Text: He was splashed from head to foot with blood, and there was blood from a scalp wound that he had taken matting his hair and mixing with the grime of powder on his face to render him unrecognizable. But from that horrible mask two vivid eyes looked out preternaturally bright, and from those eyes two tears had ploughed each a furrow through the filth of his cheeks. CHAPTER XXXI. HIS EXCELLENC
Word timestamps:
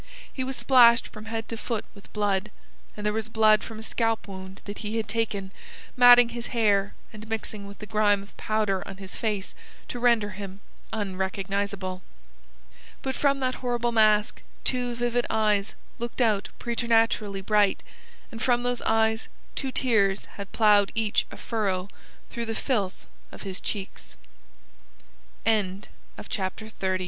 He 0.33 0.43
was 0.43 0.55
splashed 0.57 1.07
from 1.07 1.25
head 1.25 1.47
to 1.49 1.55
foot 1.57 1.85
with 1.93 2.11
blood, 2.11 2.49
and 2.97 3.05
there 3.05 3.13
was 3.13 3.29
blood 3.29 3.61
from 3.63 3.77
a 3.77 3.83
scalp 3.83 4.27
wound 4.27 4.59
that 4.65 4.79
he 4.79 4.97
had 4.97 5.07
taken 5.07 5.51
matting 5.95 6.29
his 6.29 6.47
hair 6.57 6.95
and 7.13 7.29
mixing 7.29 7.67
with 7.67 7.77
the 7.77 7.85
grime 7.85 8.23
of 8.23 8.35
powder 8.35 8.81
on 8.87 8.97
his 8.97 9.15
face 9.15 9.53
to 9.89 9.99
render 9.99 10.31
him 10.31 10.59
unrecognizable. 10.91 12.01
But 13.03 13.13
from 13.13 13.41
that 13.41 13.53
horrible 13.61 13.91
mask 13.91 14.41
two 14.63 14.95
vivid 14.95 15.27
eyes 15.29 15.75
looked 15.99 16.19
out 16.19 16.49
preternaturally 16.57 17.41
bright, 17.41 17.83
and 18.31 18.41
from 18.41 18.63
those 18.63 18.81
eyes 18.81 19.27
two 19.53 19.71
tears 19.71 20.25
had 20.25 20.51
ploughed 20.51 20.91
each 20.95 21.27
a 21.29 21.37
furrow 21.37 21.89
through 22.31 22.45
the 22.47 22.55
filth 22.55 23.05
of 23.31 23.43
his 23.43 23.61
cheeks. 23.61 24.15
CHAPTER 25.45 25.49
XXXI. 25.49 25.89
HIS 26.17 26.71
EXCELLENC 26.73 26.99